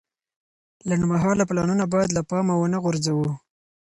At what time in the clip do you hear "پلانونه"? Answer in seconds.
1.49-1.85